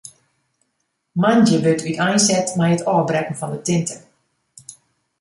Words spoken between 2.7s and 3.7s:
it ôfbrekken fan de